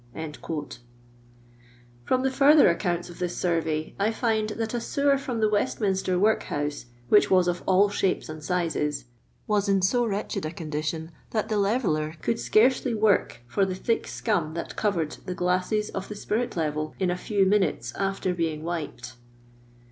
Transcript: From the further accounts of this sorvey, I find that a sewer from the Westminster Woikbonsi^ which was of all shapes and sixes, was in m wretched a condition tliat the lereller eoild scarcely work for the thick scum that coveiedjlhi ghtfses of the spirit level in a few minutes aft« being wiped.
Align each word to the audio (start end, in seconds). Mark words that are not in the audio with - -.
From 2.05 2.23
the 2.23 2.31
further 2.31 2.67
accounts 2.67 3.11
of 3.11 3.19
this 3.19 3.37
sorvey, 3.37 3.93
I 3.99 4.09
find 4.09 4.49
that 4.49 4.73
a 4.73 4.81
sewer 4.81 5.15
from 5.15 5.41
the 5.41 5.47
Westminster 5.49 6.17
Woikbonsi^ 6.17 6.85
which 7.09 7.29
was 7.29 7.47
of 7.47 7.61
all 7.67 7.87
shapes 7.89 8.27
and 8.27 8.43
sixes, 8.43 9.05
was 9.45 9.69
in 9.69 9.79
m 9.83 10.03
wretched 10.09 10.43
a 10.43 10.49
condition 10.51 11.11
tliat 11.31 11.49
the 11.49 11.55
lereller 11.57 12.19
eoild 12.19 12.39
scarcely 12.39 12.95
work 12.95 13.41
for 13.45 13.63
the 13.63 13.75
thick 13.75 14.07
scum 14.07 14.55
that 14.55 14.75
coveiedjlhi 14.75 15.35
ghtfses 15.35 15.91
of 15.93 16.07
the 16.07 16.15
spirit 16.15 16.57
level 16.57 16.95
in 16.97 17.11
a 17.11 17.15
few 17.15 17.45
minutes 17.45 17.93
aft« 17.95 18.35
being 18.35 18.63
wiped. 18.63 19.17